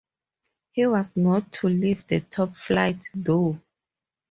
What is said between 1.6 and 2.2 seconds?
leave